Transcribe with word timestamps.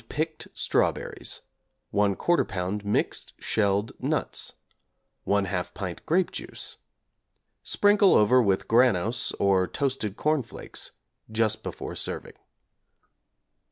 picked 0.09 0.47
strawberries, 0.51 1.41
1/4 1.93 2.17
lb. 2.43 2.83
mixed 2.83 3.35
shelled 3.39 3.91
nuts, 3.99 4.55
1/2 5.27 5.75
pint 5.75 6.03
grape 6.07 6.31
juice. 6.31 6.77
Sprinkle 7.61 8.15
over 8.15 8.41
with 8.41 8.67
'Granose' 8.67 9.31
or 9.39 9.67
'Toasted 9.67 10.17
Corn 10.17 10.41
Flakes' 10.41 10.93
just 11.31 11.61
before 11.61 11.93
serving. 11.93 12.33